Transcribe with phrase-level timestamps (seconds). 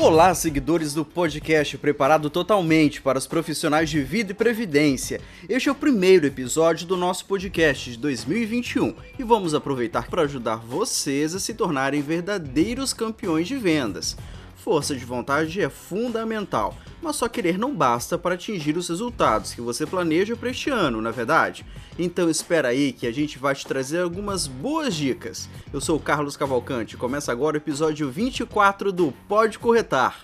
[0.00, 5.20] Olá, seguidores do podcast preparado totalmente para os profissionais de vida e previdência.
[5.48, 10.58] Este é o primeiro episódio do nosso podcast de 2021 e vamos aproveitar para ajudar
[10.58, 14.16] vocês a se tornarem verdadeiros campeões de vendas.
[14.58, 19.60] Força de vontade é fundamental, mas só querer não basta para atingir os resultados que
[19.60, 21.64] você planeja para este ano, na é verdade?
[21.96, 25.48] Então espera aí que a gente vai te trazer algumas boas dicas.
[25.72, 30.20] Eu sou o Carlos Cavalcante, começa agora o episódio 24 do Pode Corretar.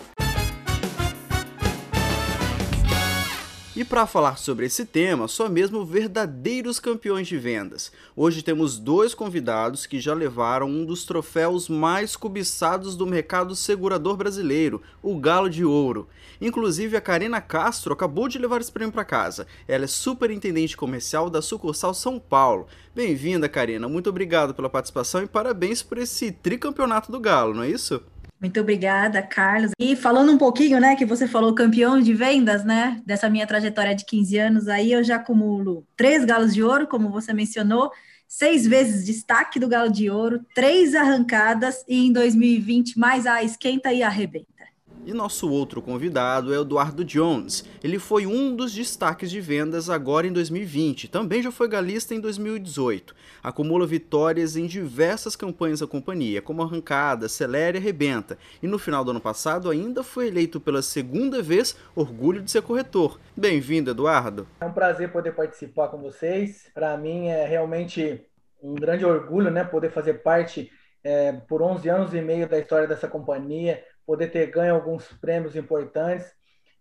[3.76, 7.90] E para falar sobre esse tema, só mesmo verdadeiros campeões de vendas.
[8.14, 14.16] Hoje temos dois convidados que já levaram um dos troféus mais cobiçados do mercado segurador
[14.16, 16.08] brasileiro, o Galo de Ouro.
[16.40, 19.44] Inclusive a Karina Castro acabou de levar esse prêmio para casa.
[19.66, 22.68] Ela é superintendente comercial da sucursal São Paulo.
[22.94, 23.88] Bem-vinda, Karina.
[23.88, 28.00] Muito obrigado pela participação e parabéns por esse tricampeonato do Galo, não é isso?
[28.44, 29.70] Muito obrigada, Carlos.
[29.80, 33.94] E falando um pouquinho, né, que você falou campeão de vendas, né, dessa minha trajetória
[33.94, 37.90] de 15 anos aí, eu já acumulo três galos de ouro, como você mencionou,
[38.28, 43.94] seis vezes destaque do galo de ouro, três arrancadas e em 2020 mais a esquenta
[43.94, 44.53] e arrebenta.
[45.06, 47.62] E nosso outro convidado é Eduardo Jones.
[47.82, 51.08] Ele foi um dos destaques de vendas agora em 2020.
[51.08, 53.14] Também já foi galista em 2018.
[53.42, 58.38] Acumula vitórias em diversas campanhas da companhia, como Arrancada, Acelera e Arrebenta.
[58.62, 62.62] E no final do ano passado ainda foi eleito pela segunda vez Orgulho de ser
[62.62, 63.20] corretor.
[63.36, 64.48] Bem-vindo, Eduardo.
[64.62, 66.70] É um prazer poder participar com vocês.
[66.72, 68.24] Para mim é realmente
[68.62, 70.70] um grande orgulho, né, poder fazer parte
[71.04, 75.56] é, por 11 anos e meio da história dessa companhia, poder ter ganho alguns prêmios
[75.56, 76.26] importantes,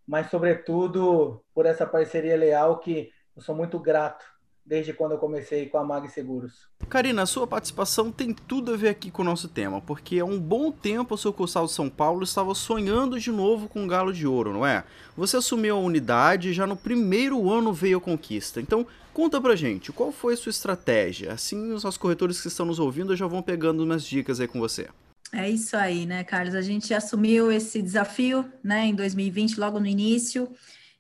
[0.06, 4.26] mas, sobretudo, por essa parceria leal que eu sou muito grato
[4.66, 6.70] desde quando eu comecei com a Mag Seguros.
[6.90, 10.26] Karina, a sua participação tem tudo a ver aqui com o nosso tema, porque há
[10.26, 13.88] um bom tempo o seu Cursal de São Paulo estava sonhando de novo com o
[13.88, 14.86] Galo de Ouro, não é?
[15.18, 18.62] Você assumiu a unidade e já no primeiro ano veio a conquista.
[18.62, 21.34] Então, conta pra gente, qual foi a sua estratégia?
[21.34, 24.60] Assim, os nossos corretores que estão nos ouvindo já vão pegando umas dicas aí com
[24.60, 24.88] você.
[25.34, 26.54] É isso aí, né, Carlos?
[26.54, 30.48] A gente assumiu esse desafio, né, em 2020, logo no início,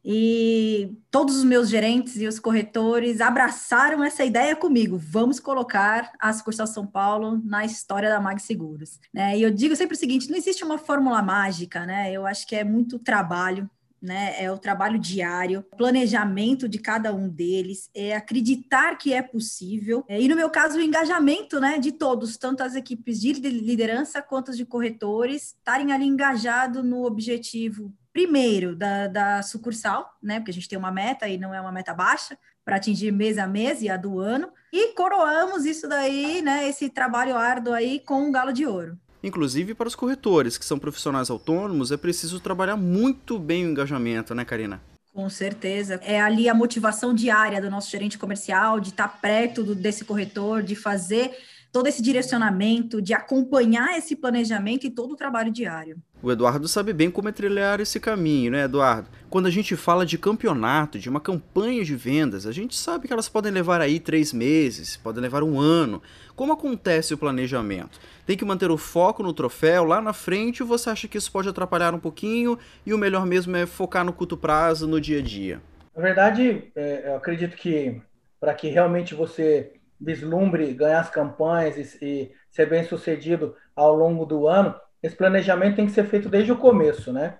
[0.03, 4.97] e todos os meus gerentes e os corretores abraçaram essa ideia comigo.
[4.97, 8.99] Vamos colocar a sucursal São Paulo na história da Mag Seguros.
[9.13, 9.37] Né?
[9.37, 12.11] E eu digo sempre o seguinte: não existe uma fórmula mágica, né?
[12.11, 13.69] Eu acho que é muito trabalho,
[14.03, 14.35] né?
[14.37, 20.03] É o trabalho diário, planejamento de cada um deles, é acreditar que é possível.
[20.09, 24.21] É, e no meu caso, o engajamento, né, de todos, tanto as equipes de liderança
[24.21, 30.39] quanto as de corretores, estarem ali engajados no objetivo primeiro da, da sucursal, né?
[30.39, 33.37] Porque a gente tem uma meta e não é uma meta baixa para atingir mês
[33.37, 34.49] a mês e a do ano.
[34.71, 36.67] E coroamos isso daí, né?
[36.67, 38.97] Esse trabalho árduo aí com um galo de ouro.
[39.23, 44.35] Inclusive para os corretores, que são profissionais autônomos, é preciso trabalhar muito bem o engajamento,
[44.35, 44.81] né, Karina?
[45.13, 45.99] Com certeza.
[46.03, 50.61] É ali a motivação diária do nosso gerente comercial, de estar perto do, desse corretor,
[50.61, 51.31] de fazer
[51.71, 55.97] todo esse direcionamento, de acompanhar esse planejamento e todo o trabalho diário.
[56.21, 59.09] O Eduardo sabe bem como é trilhar esse caminho, né, Eduardo?
[59.29, 63.13] Quando a gente fala de campeonato, de uma campanha de vendas, a gente sabe que
[63.13, 65.99] elas podem levar aí três meses, podem levar um ano.
[66.35, 67.99] Como acontece o planejamento?
[68.25, 71.31] Tem que manter o foco no troféu lá na frente ou você acha que isso
[71.31, 75.19] pode atrapalhar um pouquinho e o melhor mesmo é focar no curto prazo, no dia
[75.19, 75.61] a dia?
[75.95, 78.01] Na verdade, é, eu acredito que
[78.39, 84.25] para que realmente você vislumbre ganhar as campanhas e, e ser bem sucedido ao longo
[84.25, 87.37] do ano, esse planejamento tem que ser feito desde o começo, né?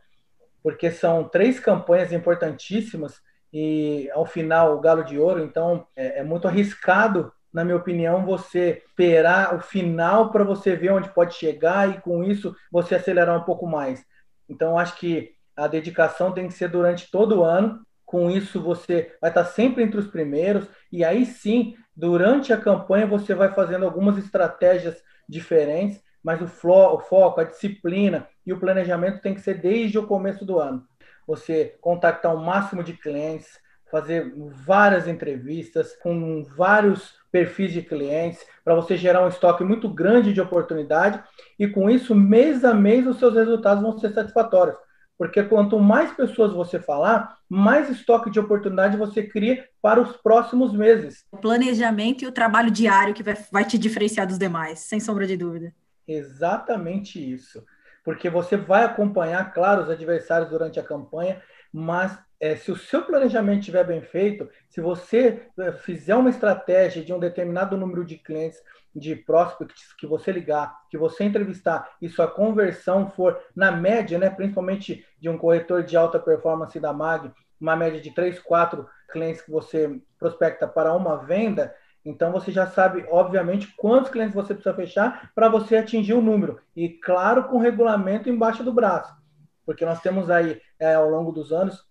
[0.62, 3.22] Porque são três campanhas importantíssimas
[3.52, 8.26] e ao final o Galo de Ouro, então é, é muito arriscado, na minha opinião,
[8.26, 13.40] você esperar o final para você ver onde pode chegar e com isso você acelerar
[13.40, 14.04] um pouco mais.
[14.50, 17.86] Então acho que a dedicação tem que ser durante todo o ano.
[18.06, 23.08] Com isso você vai estar sempre entre os primeiros e aí sim, durante a campanha
[23.08, 28.60] você vai fazendo algumas estratégias diferentes mas o, flo, o foco, a disciplina e o
[28.60, 30.88] planejamento tem que ser desde o começo do ano.
[31.28, 33.60] Você contactar o máximo de clientes,
[33.94, 34.34] fazer
[34.66, 40.42] várias entrevistas com vários perfis de clientes para você gerar um estoque muito grande de
[40.42, 41.22] oportunidade
[41.60, 44.76] e com isso mês a mês os seus resultados vão ser satisfatórios.
[45.16, 50.74] Porque quanto mais pessoas você falar, mais estoque de oportunidade você cria para os próximos
[50.74, 51.24] meses.
[51.32, 55.28] O planejamento e o trabalho diário que vai, vai te diferenciar dos demais, sem sombra
[55.28, 55.72] de dúvida.
[56.08, 57.64] Exatamente isso.
[58.04, 61.40] Porque você vai acompanhar, claro, os adversários durante a campanha,
[61.74, 67.04] mas é, se o seu planejamento estiver bem feito, se você é, fizer uma estratégia
[67.04, 68.60] de um determinado número de clientes,
[68.96, 74.30] de prospects que você ligar, que você entrevistar, e sua conversão for na média, né,
[74.30, 79.42] principalmente de um corretor de alta performance da MAG, uma média de 3, 4 clientes
[79.42, 81.74] que você prospecta para uma venda,
[82.06, 86.60] então você já sabe, obviamente, quantos clientes você precisa fechar para você atingir o número.
[86.76, 89.23] E claro, com regulamento embaixo do braço.
[89.66, 91.84] Porque nós temos aí, é, ao longo dos anos,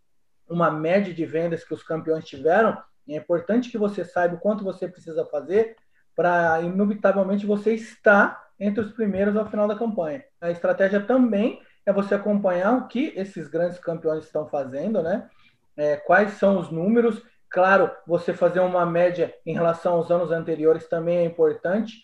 [0.48, 2.76] uma média de vendas que os campeões tiveram.
[3.08, 5.76] é importante que você saiba o quanto você precisa fazer
[6.14, 10.24] para, inubitavelmente, você estar entre os primeiros ao final da campanha.
[10.40, 15.28] A estratégia também é você acompanhar o que esses grandes campeões estão fazendo, né?
[15.76, 17.22] É, quais são os números
[17.52, 22.02] Claro, você fazer uma média em relação aos anos anteriores também é importante,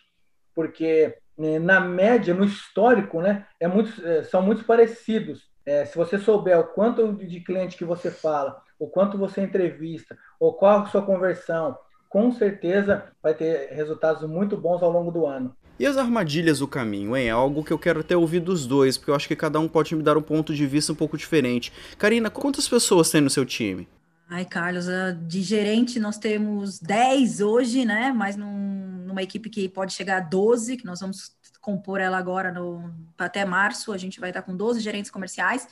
[0.55, 5.48] porque né, na média, no histórico, né, é muito, é, são muito parecidos.
[5.69, 10.17] É, se você souber o quanto de cliente que você fala, o quanto você entrevista,
[10.41, 11.77] ou qual a sua conversão,
[12.09, 15.55] com certeza vai ter resultados muito bons ao longo do ano.
[15.79, 17.29] E as armadilhas do caminho, hein?
[17.29, 19.69] É algo que eu quero até ouvir dos dois, porque eu acho que cada um
[19.69, 21.71] pode me dar um ponto de vista um pouco diferente.
[21.99, 23.87] Karina, quantas pessoas tem no seu time?
[24.31, 24.87] Ai, Carlos,
[25.27, 28.11] de gerente nós temos 10 hoje, né?
[28.11, 31.37] Mas num, numa equipe que pode chegar a 12, que nós vamos
[31.69, 35.69] compor ela agora no, até março, a gente vai estar com 12 gerentes comerciais,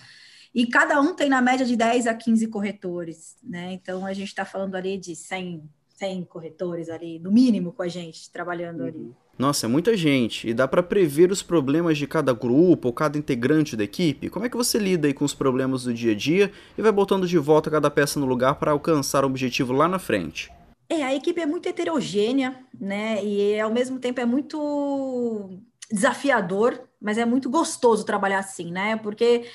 [0.54, 3.72] e cada um tem na média de 10 a 15 corretores, né?
[3.72, 5.62] Então a gente está falando ali de 100,
[5.96, 8.86] 100 corretores ali, no mínimo, com a gente, trabalhando uhum.
[8.86, 9.14] ali.
[9.38, 10.48] Nossa, é muita gente.
[10.48, 14.28] E dá para prever os problemas de cada grupo ou cada integrante da equipe?
[14.28, 16.92] Como é que você lida aí com os problemas do dia a dia e vai
[16.92, 20.50] botando de volta cada peça no lugar para alcançar o objetivo lá na frente?
[20.88, 23.22] É, a equipe é muito heterogênea, né?
[23.24, 25.50] E ao mesmo tempo é muito
[25.90, 28.96] desafiador, mas é muito gostoso trabalhar assim, né?
[28.96, 29.46] Porque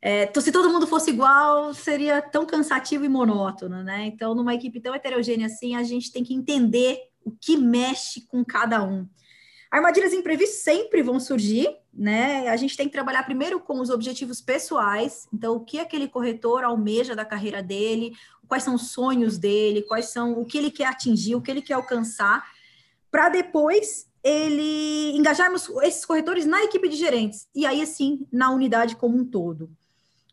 [0.00, 4.06] é, se todo mundo fosse igual, seria tão cansativo e monótono, né?
[4.06, 8.44] Então, numa equipe tão heterogênea assim, a gente tem que entender o que mexe com
[8.44, 9.08] cada um.
[9.70, 12.48] Armadilhas imprevistas sempre vão surgir, né?
[12.48, 15.28] A gente tem que trabalhar primeiro com os objetivos pessoais.
[15.32, 18.14] Então, o que aquele corretor almeja da carreira dele,
[18.46, 21.60] quais são os sonhos dele, quais são o que ele quer atingir, o que ele
[21.60, 22.46] quer alcançar,
[23.10, 28.96] para depois ele engajarmos esses corretores na equipe de gerentes e aí assim na unidade
[28.96, 29.70] como um todo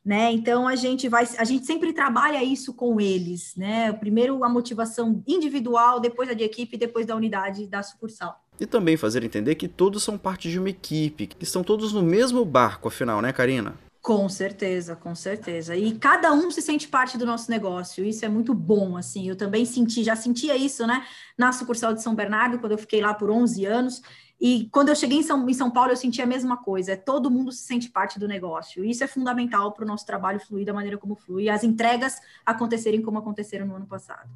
[0.05, 0.31] né?
[0.31, 3.91] Então a gente vai, a gente sempre trabalha isso com eles, né?
[3.91, 8.39] Primeiro a motivação individual, depois a de equipe, depois da unidade da sucursal.
[8.59, 12.03] E também fazer entender que todos são parte de uma equipe, que estão todos no
[12.03, 13.75] mesmo barco, afinal, né, Karina?
[14.05, 15.75] Com certeza, com certeza.
[15.75, 18.05] E cada um se sente parte do nosso negócio.
[18.05, 19.27] Isso é muito bom, assim.
[19.27, 21.03] Eu também senti, já sentia isso, né?
[21.35, 24.03] Na sucursal de São Bernardo, quando eu fiquei lá por 11 anos.
[24.39, 26.91] E quando eu cheguei em São, em São Paulo, eu senti a mesma coisa.
[26.91, 28.85] É todo mundo se sente parte do negócio.
[28.85, 32.21] Isso é fundamental para o nosso trabalho fluir da maneira como flui e as entregas
[32.45, 34.29] acontecerem como aconteceram no ano passado.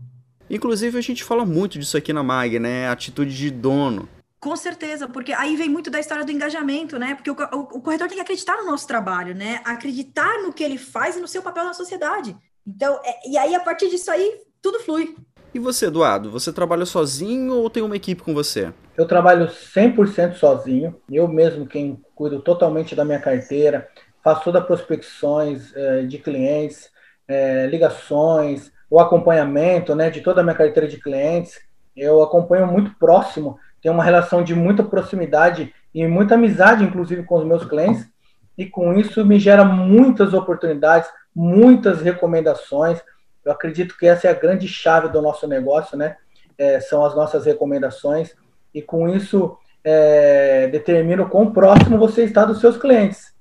[0.49, 2.89] Inclusive, a gente fala muito disso aqui na MAG, né?
[2.89, 4.09] atitude de dono.
[4.39, 7.13] Com certeza, porque aí vem muito da história do engajamento, né?
[7.13, 9.61] Porque o, o, o, corretor tem que acreditar no nosso trabalho, né?
[9.65, 12.37] Acreditar no que ele faz e no seu papel na sociedade.
[12.65, 15.15] Então, é, e aí, a partir disso aí, tudo flui.
[15.53, 18.71] E você, Eduardo, você trabalha sozinho ou tem uma equipe com você?
[18.95, 23.89] Eu trabalho 100% sozinho, eu mesmo quem cuido totalmente da minha carteira,
[24.23, 26.89] faço todas as prospecções é, de clientes,
[27.27, 31.59] é, ligações, o acompanhamento né, de toda a minha carteira de clientes.
[31.95, 37.37] Eu acompanho muito próximo, tenho uma relação de muita proximidade e muita amizade, inclusive, com
[37.37, 38.07] os meus clientes,
[38.57, 43.01] e com isso me gera muitas oportunidades, muitas recomendações.
[43.43, 46.17] Eu acredito que essa é a grande chave do nosso negócio, né?
[46.57, 48.35] É, são as nossas recomendações
[48.73, 53.33] e com isso é, determina o quão próximo você está dos seus clientes.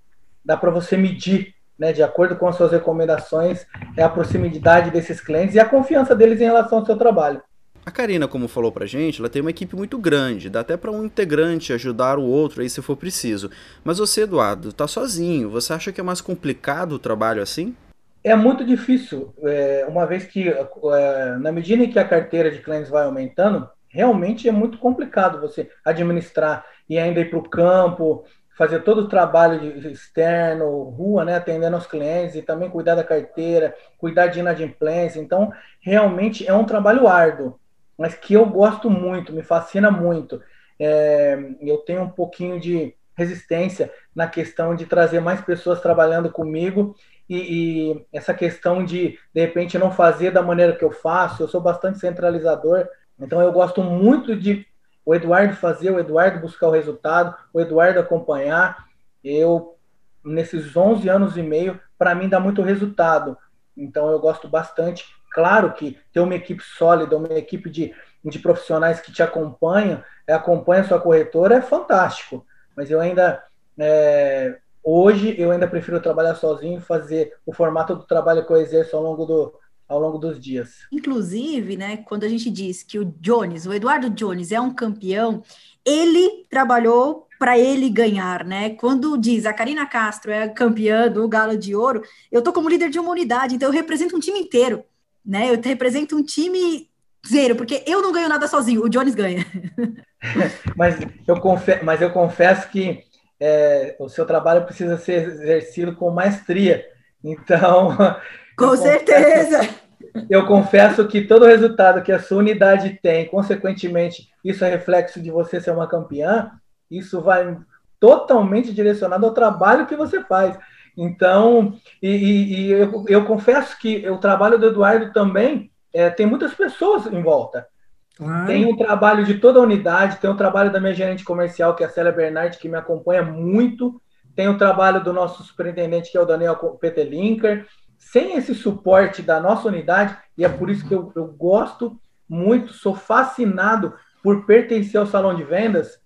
[0.44, 3.66] Dá para você medir, né, de acordo com as suas recomendações,
[3.96, 7.42] é a proximidade desses clientes e a confiança deles em relação ao seu trabalho.
[7.88, 10.90] A Karina, como falou pra gente, ela tem uma equipe muito grande, dá até para
[10.90, 13.50] um integrante ajudar o outro aí se for preciso.
[13.82, 17.74] Mas você, Eduardo, tá sozinho, você acha que é mais complicado o trabalho assim?
[18.22, 22.58] É muito difícil, é, uma vez que, é, na medida em que a carteira de
[22.58, 28.22] clientes vai aumentando, realmente é muito complicado você administrar e ainda ir para o campo,
[28.54, 33.74] fazer todo o trabalho externo, rua, né, atendendo aos clientes e também cuidar da carteira,
[33.96, 35.18] cuidar de inadimplência.
[35.20, 37.58] Então, realmente é um trabalho árduo,
[37.98, 40.40] mas que eu gosto muito, me fascina muito.
[40.78, 46.94] É, eu tenho um pouquinho de resistência na questão de trazer mais pessoas trabalhando comigo
[47.28, 51.42] e, e, essa questão de, de repente, não fazer da maneira que eu faço.
[51.42, 52.88] Eu sou bastante centralizador,
[53.18, 54.64] então eu gosto muito de
[55.04, 58.86] o Eduardo fazer, o Eduardo buscar o resultado, o Eduardo acompanhar.
[59.24, 59.76] Eu,
[60.24, 63.36] nesses 11 anos e meio, para mim dá muito resultado.
[63.76, 65.04] Então eu gosto bastante.
[65.38, 70.32] Claro que ter uma equipe sólida, uma equipe de, de profissionais que te acompanham, é,
[70.32, 72.44] acompanha a sua corretora, é fantástico.
[72.76, 73.40] Mas eu ainda
[73.78, 78.96] é, hoje eu ainda prefiro trabalhar sozinho, fazer o formato do trabalho que eu exerço
[78.96, 79.54] ao longo do,
[79.88, 80.80] ao longo dos dias.
[80.90, 85.44] Inclusive, né, quando a gente diz que o Jones, o Eduardo Jones é um campeão,
[85.84, 88.70] ele trabalhou para ele ganhar, né?
[88.70, 92.02] Quando diz a Karina Castro é campeã do Galo de Ouro,
[92.32, 94.82] eu tô como líder de uma unidade, então eu represento um time inteiro,
[95.28, 95.50] né?
[95.50, 96.88] Eu represento um time
[97.28, 99.44] zero, porque eu não ganho nada sozinho, o Jones ganha.
[100.74, 103.04] mas, eu confesso, mas eu confesso que
[103.38, 106.82] é, o seu trabalho precisa ser exercido com maestria.
[107.22, 107.96] Então.
[108.56, 109.58] Com certeza!
[109.58, 109.78] Confesso,
[110.30, 115.30] eu confesso que todo resultado que a sua unidade tem, consequentemente, isso é reflexo de
[115.30, 116.50] você ser uma campeã,
[116.90, 117.56] isso vai
[118.00, 120.58] totalmente direcionado ao trabalho que você faz.
[121.00, 126.52] Então, e, e, eu, eu, confesso que o trabalho do Eduardo também é, tem muitas
[126.54, 127.68] pessoas em volta.
[128.16, 128.46] Claro.
[128.48, 131.76] Tem um trabalho de toda a unidade, tem o um trabalho da minha gerente comercial,
[131.76, 134.02] que é a Célia Bernardi, que me acompanha muito,
[134.34, 137.64] tem o trabalho do nosso superintendente, que é o Daniel Petelinker.
[137.96, 141.96] Sem esse suporte da nossa unidade, e é por isso que eu, eu gosto
[142.28, 146.00] muito, sou fascinado por pertencer ao salão de vendas,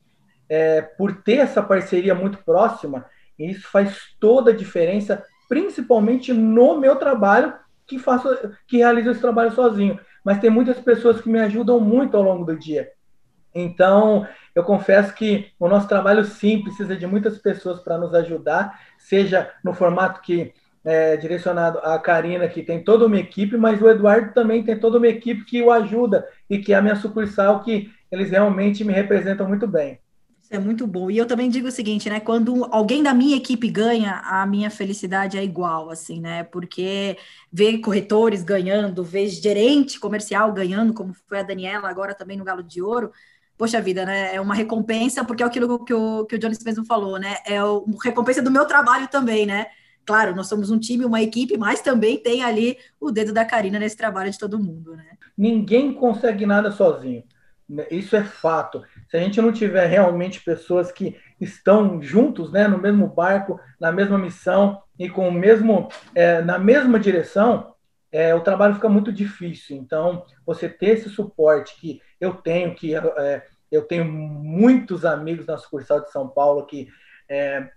[0.50, 3.06] é, por ter essa parceria muito próxima,
[3.42, 7.52] e isso faz toda a diferença, principalmente no meu trabalho,
[7.86, 8.28] que faço,
[8.66, 12.44] que realizo esse trabalho sozinho mas tem muitas pessoas que me ajudam muito ao longo
[12.44, 12.90] do dia.
[13.54, 18.80] Então, eu confesso que o nosso trabalho sim precisa de muitas pessoas para nos ajudar,
[18.98, 20.52] seja no formato que
[20.84, 24.98] é direcionado à Karina, que tem toda uma equipe, mas o Eduardo também tem toda
[24.98, 28.92] uma equipe que o ajuda e que é a minha sucursal, que eles realmente me
[28.92, 30.01] representam muito bem
[30.52, 31.10] é muito bom.
[31.10, 32.20] E eu também digo o seguinte, né?
[32.20, 36.44] Quando alguém da minha equipe ganha, a minha felicidade é igual, assim, né?
[36.44, 37.16] Porque
[37.50, 42.62] ver corretores ganhando, ver gerente comercial ganhando, como foi a Daniela agora também no Galo
[42.62, 43.10] de Ouro,
[43.56, 44.34] poxa vida, né?
[44.34, 47.38] É uma recompensa, porque é aquilo que o, que o Jones mesmo falou, né?
[47.46, 49.68] É uma recompensa do meu trabalho também, né?
[50.04, 53.78] Claro, nós somos um time, uma equipe, mas também tem ali o dedo da Karina
[53.78, 55.16] nesse trabalho de todo mundo, né?
[55.38, 57.24] Ninguém consegue nada sozinho.
[57.90, 58.82] Isso é fato.
[59.12, 63.92] Se a gente não tiver realmente pessoas que estão juntos, né, no mesmo barco, na
[63.92, 67.74] mesma missão e com o mesmo, é, na mesma direção,
[68.10, 69.76] é, o trabalho fica muito difícil.
[69.76, 75.58] Então, você ter esse suporte que eu tenho, que é, eu tenho muitos amigos na
[75.58, 76.88] sucursal de São Paulo que
[77.28, 77.68] é,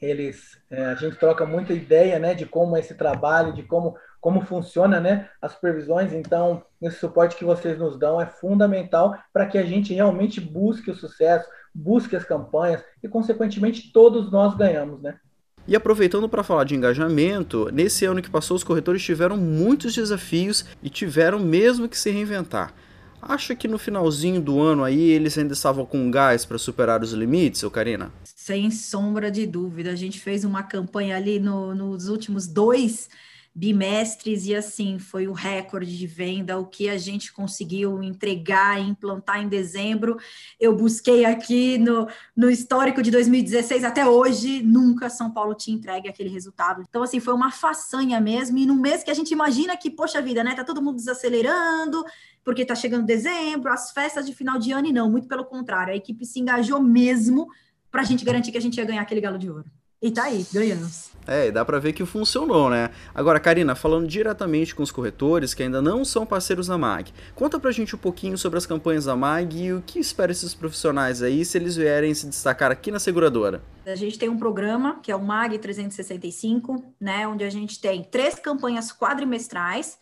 [0.00, 3.98] eles, é, a gente troca muita ideia, né, de como é esse trabalho, de como
[4.20, 6.12] como funciona né, as previsões.
[6.12, 10.90] Então, esse suporte que vocês nos dão é fundamental para que a gente realmente busque
[10.90, 15.18] o sucesso, busque as campanhas e, consequentemente, todos nós ganhamos, né?
[15.66, 20.64] E aproveitando para falar de engajamento, nesse ano que passou, os corretores tiveram muitos desafios
[20.82, 22.74] e tiveram mesmo que se reinventar.
[23.22, 27.12] Acha que no finalzinho do ano aí eles ainda estavam com gás para superar os
[27.12, 28.10] limites, ô Karina?
[28.24, 29.90] Sem sombra de dúvida.
[29.90, 33.10] A gente fez uma campanha ali no, nos últimos dois
[33.54, 38.88] bimestres e assim foi o recorde de venda, o que a gente conseguiu entregar e
[38.88, 40.16] implantar em dezembro.
[40.58, 46.08] Eu busquei aqui no, no histórico de 2016 até hoje, nunca São Paulo tinha entregue
[46.08, 46.84] aquele resultado.
[46.88, 50.22] Então, assim, foi uma façanha mesmo, e num mês que a gente imagina que, poxa
[50.22, 50.54] vida, né?
[50.54, 52.04] Tá todo mundo desacelerando,
[52.44, 55.92] porque tá chegando dezembro, as festas de final de ano, e não, muito pelo contrário,
[55.92, 57.48] a equipe se engajou mesmo
[57.90, 59.70] para a gente garantir que a gente ia ganhar aquele galo de ouro.
[60.02, 61.10] E tá aí, ganhamos.
[61.26, 62.90] É, dá para ver que funcionou, né?
[63.14, 67.60] Agora, Karina, falando diretamente com os corretores que ainda não são parceiros da MAG, conta
[67.60, 71.22] pra gente um pouquinho sobre as campanhas da MAG e o que espera esses profissionais
[71.22, 73.62] aí se eles vierem se destacar aqui na seguradora.
[73.84, 78.02] A gente tem um programa que é o MAG 365, né, onde a gente tem
[78.02, 79.98] três campanhas quadrimestrais.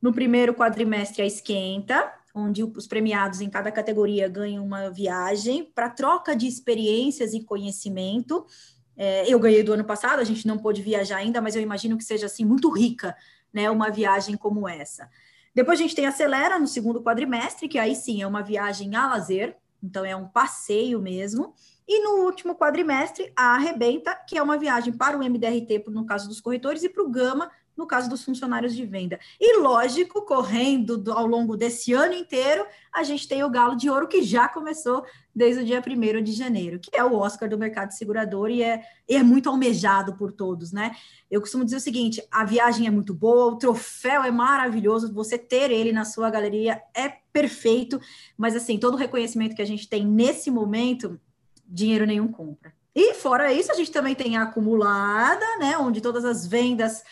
[0.00, 5.90] No primeiro quadrimestre a esquenta, onde os premiados em cada categoria ganham uma viagem para
[5.90, 8.46] troca de experiências e conhecimento
[8.96, 11.96] é, eu ganhei do ano passado, a gente não pôde viajar ainda, mas eu imagino
[11.96, 13.16] que seja assim muito rica,
[13.52, 15.08] né, uma viagem como essa.
[15.54, 19.06] Depois a gente tem Acelera no segundo quadrimestre, que aí sim é uma viagem a
[19.06, 21.54] lazer, então é um passeio mesmo.
[21.86, 26.28] E no último quadrimestre, a Arrebenta, que é uma viagem para o MDRT, no caso
[26.28, 29.18] dos corretores, e para o Gama, no caso dos funcionários de venda.
[29.40, 33.88] E lógico, correndo do, ao longo desse ano inteiro, a gente tem o Galo de
[33.88, 37.58] Ouro, que já começou desde o dia 1 de janeiro, que é o Oscar do
[37.58, 40.94] mercado segurador e é, é muito almejado por todos, né?
[41.30, 45.38] Eu costumo dizer o seguinte: a viagem é muito boa, o troféu é maravilhoso, você
[45.38, 47.98] ter ele na sua galeria é perfeito,
[48.36, 51.18] mas assim, todo o reconhecimento que a gente tem nesse momento,
[51.66, 52.74] dinheiro nenhum compra.
[52.94, 57.02] E fora isso, a gente também tem a acumulada, né, onde todas as vendas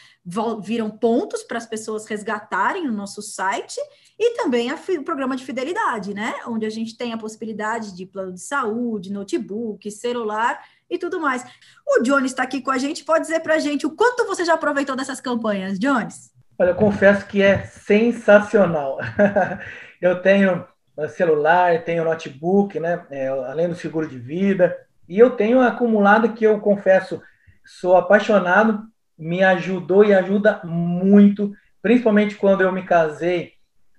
[0.62, 3.80] viram pontos para as pessoas resgatarem no nosso site
[4.18, 6.34] e também o programa de fidelidade, né?
[6.46, 11.42] Onde a gente tem a possibilidade de plano de saúde, notebook, celular e tudo mais.
[11.86, 14.44] O Jones está aqui com a gente, pode dizer para a gente o quanto você
[14.44, 16.30] já aproveitou dessas campanhas, Jones?
[16.58, 18.98] Olha, eu confesso que é sensacional.
[20.02, 20.66] eu tenho
[21.08, 23.06] celular, tenho notebook, né?
[23.10, 24.76] É, além do seguro de vida,
[25.10, 27.20] e eu tenho acumulado que eu confesso,
[27.66, 28.84] sou apaixonado,
[29.18, 31.52] me ajudou e ajuda muito,
[31.82, 33.54] principalmente quando eu me casei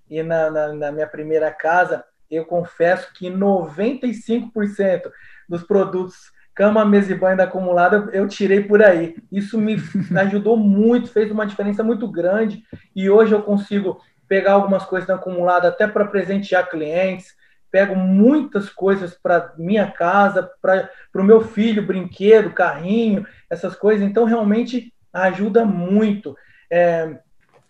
[0.09, 5.11] e na, na, na minha primeira casa, eu confesso que 95%
[5.49, 9.17] dos produtos cama, mesa e banho da acumulada eu tirei por aí.
[9.29, 9.75] Isso me
[10.17, 12.63] ajudou muito, fez uma diferença muito grande
[12.95, 13.99] e hoje eu consigo
[14.29, 17.35] pegar algumas coisas da acumulada até para presentear clientes,
[17.71, 24.07] pego muitas coisas para minha casa, para o meu filho, brinquedo, carrinho, essas coisas.
[24.07, 26.35] Então, realmente ajuda muito.
[26.69, 27.17] É,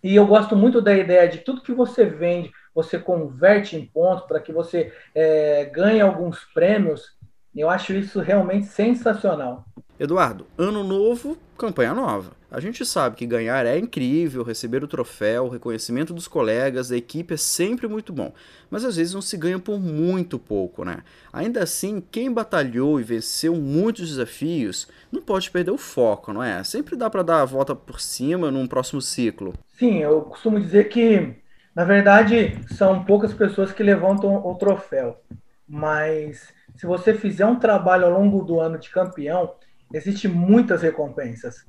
[0.02, 4.26] e eu gosto muito da ideia de tudo que você vende, você converte em pontos
[4.26, 7.16] para que você é, ganhe alguns prêmios.
[7.54, 9.64] Eu acho isso realmente sensacional.
[10.00, 12.32] Eduardo, ano novo, campanha nova.
[12.50, 16.96] A gente sabe que ganhar é incrível, receber o troféu, o reconhecimento dos colegas, da
[16.96, 18.32] equipe é sempre muito bom,
[18.70, 21.02] mas às vezes não se ganha por muito pouco, né?
[21.32, 26.64] Ainda assim, quem batalhou e venceu muitos desafios não pode perder o foco, não é?
[26.64, 29.52] Sempre dá para dar a volta por cima num próximo ciclo.
[29.78, 31.36] Sim, eu costumo dizer que,
[31.74, 35.20] na verdade, são poucas pessoas que levantam o troféu,
[35.68, 39.54] mas se você fizer um trabalho ao longo do ano de campeão,
[39.92, 41.66] Existem muitas recompensas.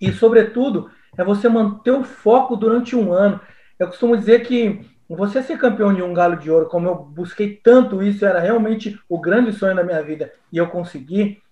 [0.00, 3.40] E, sobretudo, é você manter o foco durante um ano.
[3.78, 7.56] Eu costumo dizer que você ser campeão de um galo de ouro, como eu busquei
[7.62, 11.42] tanto isso, era realmente o grande sonho da minha vida e eu consegui,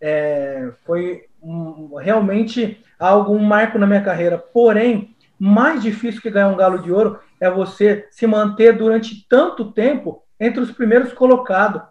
[0.00, 4.36] é, foi um, realmente algo, um marco na minha carreira.
[4.36, 9.72] Porém, mais difícil que ganhar um galo de ouro é você se manter durante tanto
[9.72, 11.82] tempo entre os primeiros colocados,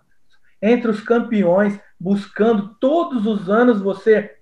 [0.62, 4.36] entre os campeões, buscando todos os anos você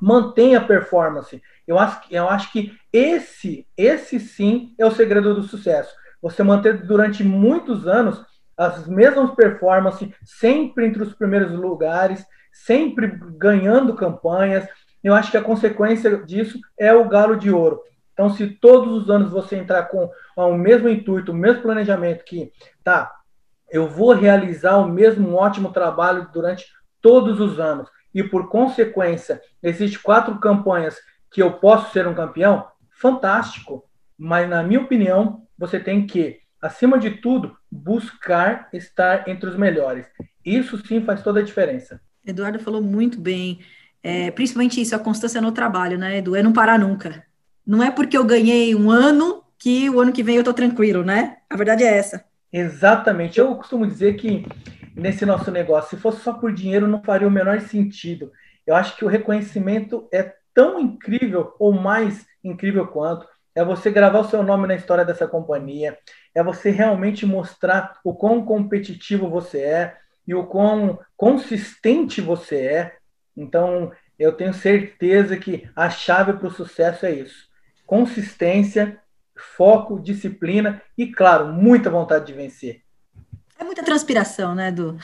[0.00, 1.42] mantém a performance.
[1.66, 5.94] Eu acho, eu acho que esse, esse sim é o segredo do sucesso.
[6.22, 8.24] Você manter durante muitos anos
[8.56, 13.06] as mesmas performances, sempre entre os primeiros lugares, sempre
[13.36, 14.66] ganhando campanhas.
[15.02, 17.80] Eu acho que a consequência disso é o galo de ouro.
[18.12, 22.52] Então, se todos os anos você entrar com o mesmo intuito, o mesmo planejamento, que
[22.82, 23.14] tá,
[23.70, 26.66] eu vou realizar o mesmo ótimo trabalho durante
[27.00, 30.96] todos os anos e por consequência existem quatro campanhas
[31.30, 33.84] que eu posso ser um campeão, fantástico.
[34.16, 40.06] Mas na minha opinião, você tem que, acima de tudo, buscar estar entre os melhores.
[40.44, 42.00] Isso sim faz toda a diferença.
[42.24, 43.60] Eduardo falou muito bem,
[44.02, 46.34] é, principalmente isso, a constância no trabalho, né, Edu?
[46.34, 47.24] É não parar nunca.
[47.66, 51.04] Não é porque eu ganhei um ano que o ano que vem eu tô tranquilo,
[51.04, 51.36] né?
[51.50, 52.24] A verdade é essa.
[52.52, 53.38] Exatamente.
[53.38, 54.46] Eu costumo dizer que
[54.98, 55.96] nesse nosso negócio.
[55.96, 58.32] Se fosse só por dinheiro, não faria o menor sentido.
[58.66, 63.26] Eu acho que o reconhecimento é tão incrível ou mais incrível quanto
[63.58, 65.98] é você gravar o seu nome na história dessa companhia,
[66.32, 72.96] é você realmente mostrar o quão competitivo você é e o quão consistente você é.
[73.36, 77.48] Então, eu tenho certeza que a chave para o sucesso é isso:
[77.84, 79.00] consistência,
[79.56, 82.82] foco, disciplina e, claro, muita vontade de vencer.
[83.58, 84.96] É muita transpiração, né, Edu?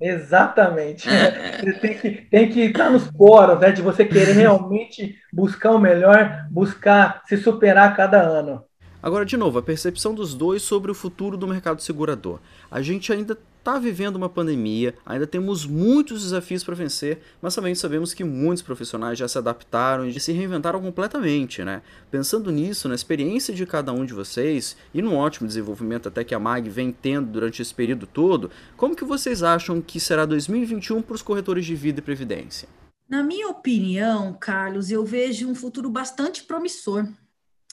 [0.00, 1.08] Exatamente.
[1.08, 3.70] Você tem que, tem que estar nos poros, né?
[3.70, 8.64] De você querer realmente buscar o melhor, buscar se superar a cada ano.
[9.00, 12.40] Agora, de novo, a percepção dos dois sobre o futuro do mercado segurador.
[12.68, 17.74] A gente ainda está vivendo uma pandemia, ainda temos muitos desafios para vencer, mas também
[17.74, 21.82] sabemos que muitos profissionais já se adaptaram e se reinventaram completamente, né?
[22.08, 26.34] Pensando nisso, na experiência de cada um de vocês e no ótimo desenvolvimento até que
[26.34, 31.02] a MAG vem tendo durante esse período todo, como que vocês acham que será 2021
[31.02, 32.68] para os corretores de vida e previdência?
[33.08, 37.08] Na minha opinião, Carlos, eu vejo um futuro bastante promissor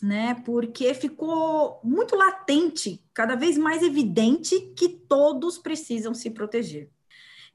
[0.02, 0.36] né?
[0.46, 6.90] Porque ficou muito latente, cada vez mais evidente que todos precisam se proteger.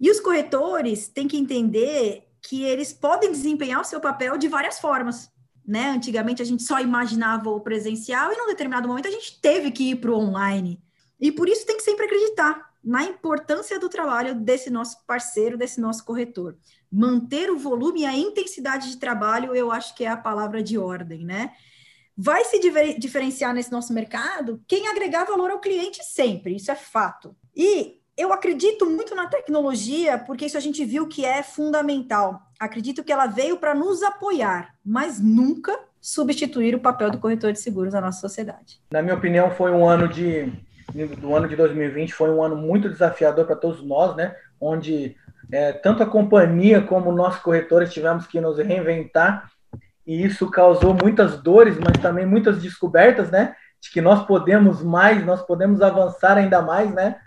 [0.00, 4.78] E os corretores têm que entender que eles podem desempenhar o seu papel de várias
[4.78, 5.30] formas.
[5.66, 5.90] Né?
[5.90, 9.90] Antigamente a gente só imaginava o presencial e num determinado momento a gente teve que
[9.90, 10.80] ir para o online.
[11.20, 15.80] E por isso tem que sempre acreditar na importância do trabalho desse nosso parceiro, desse
[15.80, 16.56] nosso corretor.
[16.90, 20.78] Manter o volume e a intensidade de trabalho, eu acho que é a palavra de
[20.78, 21.52] ordem, né?
[22.20, 22.58] Vai se
[22.98, 27.36] diferenciar nesse nosso mercado quem agregar valor ao cliente sempre, isso é fato.
[27.56, 32.42] E eu acredito muito na tecnologia, porque isso a gente viu que é fundamental.
[32.58, 37.60] Acredito que ela veio para nos apoiar, mas nunca substituir o papel do corretor de
[37.60, 38.80] seguros na nossa sociedade.
[38.90, 40.52] Na minha opinião, foi um ano de
[41.20, 44.34] do ano de 2020 foi um ano muito desafiador para todos nós, né?
[44.58, 45.14] Onde
[45.52, 49.50] é, tanto a companhia como nós corretores tivemos que nos reinventar
[50.08, 53.54] e isso causou muitas dores, mas também muitas descobertas, né?
[53.78, 57.20] De que nós podemos mais, nós podemos avançar ainda mais, né?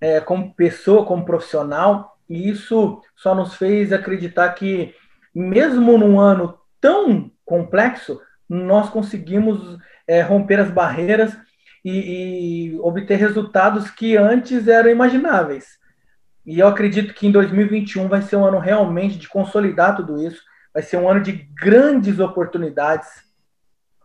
[0.00, 4.92] É, como pessoa, como profissional, e isso só nos fez acreditar que,
[5.32, 11.32] mesmo num ano tão complexo, nós conseguimos é, romper as barreiras
[11.84, 15.78] e, e obter resultados que antes eram imagináveis.
[16.44, 20.42] E eu acredito que em 2021 vai ser um ano realmente de consolidar tudo isso,
[20.76, 23.08] vai ser um ano de grandes oportunidades.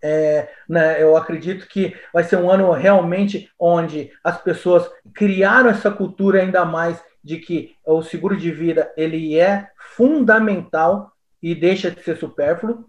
[0.01, 5.91] É, né, eu acredito que vai ser um ano realmente onde as pessoas criaram essa
[5.91, 11.11] cultura ainda mais de que o seguro de vida ele é fundamental
[11.43, 12.85] e deixa de ser supérfluo,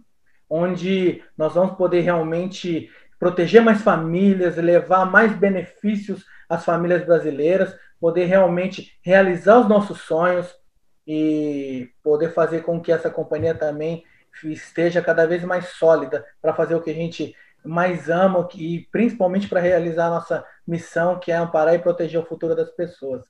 [0.48, 8.26] onde nós vamos poder realmente proteger mais famílias, levar mais benefícios às famílias brasileiras, poder
[8.26, 10.54] realmente realizar os nossos sonhos
[11.06, 14.04] e poder fazer com que essa companhia também
[14.44, 17.34] esteja cada vez mais sólida para fazer o que a gente
[17.64, 22.26] mais ama e principalmente para realizar a nossa missão, que é amparar e proteger o
[22.26, 23.22] futuro das pessoas.